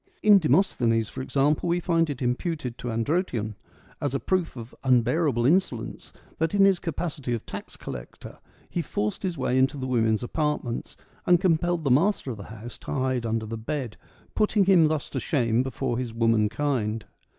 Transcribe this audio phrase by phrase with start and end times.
[0.23, 3.53] In Demosthenes, for example, we find it imputed to Androtion,
[4.01, 9.21] as a proof of unbearable insolence, that in his capacity of tax collector he forced
[9.21, 13.27] his way into the women's apartments, and compelled the master of the house to hide
[13.27, 13.95] under the bed,
[14.33, 17.05] putting him thus to shame before his womankind.